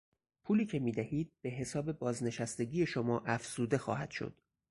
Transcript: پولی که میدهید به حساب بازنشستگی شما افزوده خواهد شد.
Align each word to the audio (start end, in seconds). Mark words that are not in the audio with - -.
پولی 0.43 0.65
که 0.65 0.79
میدهید 0.79 1.31
به 1.41 1.49
حساب 1.49 1.91
بازنشستگی 1.91 2.85
شما 2.85 3.23
افزوده 3.25 3.77
خواهد 3.77 4.11
شد. 4.11 4.33